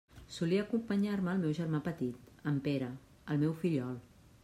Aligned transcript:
Solia 0.37 0.63
acompanyar-me 0.63 1.29
el 1.35 1.43
meu 1.45 1.53
germà 1.59 1.83
petit, 1.89 2.35
en 2.53 2.59
Pere, 2.69 2.91
el 3.35 3.45
meu 3.47 3.59
fillol. 3.65 3.99